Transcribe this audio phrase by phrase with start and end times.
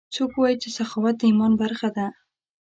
[0.15, 2.07] څوک وایي چې سخاوت د ایمان برخه ده